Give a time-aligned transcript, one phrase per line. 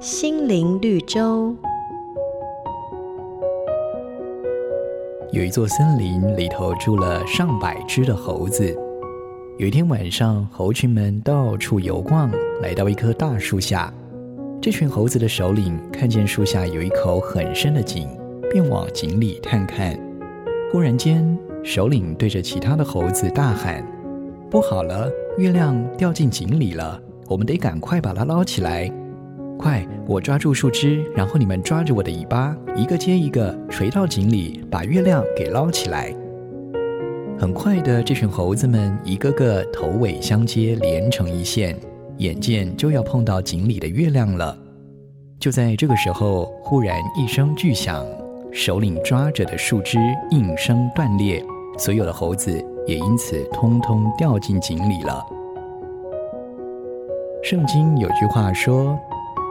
[0.00, 1.52] 心灵绿洲。
[5.32, 8.72] 有一座森林，里头住了上百只的猴子。
[9.58, 12.30] 有一天晚上，猴群们到处游逛，
[12.62, 13.92] 来到一棵大树下。
[14.62, 18.08] 这群猴子的首领看见树下有一口很深的井，
[18.52, 19.98] 便往井里探看。
[20.72, 23.84] 忽然间，首领对着其他的猴子大喊
[24.48, 27.02] ：“不好了，月亮掉进井里了！
[27.26, 28.88] 我们得赶快把它捞起来！
[29.58, 36.14] 快，我抓住树枝，然后你们抓着我的尾巴，一个接一个垂到井里，把月亮给捞起来！”
[37.36, 41.76] 很快的，这群猴子们一个个头尾相接，连成一线，
[42.18, 44.56] 眼见就要碰到井里的月亮了。
[45.40, 48.06] 就在这个时候，忽然一声巨响，
[48.52, 49.98] 首领抓着的树枝
[50.30, 51.44] 应声断裂，
[51.78, 55.24] 所有的猴子也因此通通掉进井里了。
[57.44, 58.98] 圣经有句话说：“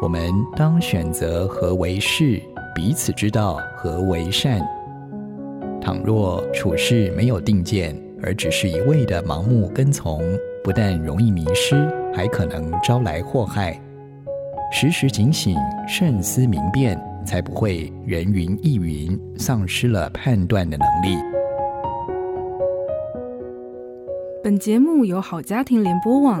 [0.00, 2.40] 我们当选择何为是，
[2.72, 4.60] 彼此知道何为善。”
[5.82, 10.22] 倘若处事没有定见，而只是一味的盲目跟从，
[10.62, 11.74] 不但容易迷失，
[12.14, 13.76] 还可能招来祸害。
[14.70, 15.56] 时时警醒，
[15.88, 16.96] 慎思明辨，
[17.26, 21.20] 才不会人云亦云，丧失了判断的能力。
[24.44, 26.40] 本节目由好家庭联播网、